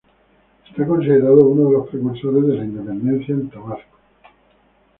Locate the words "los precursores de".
1.73-2.55